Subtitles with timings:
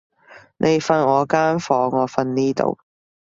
[0.57, 2.79] 你瞓我間房，我瞓呢度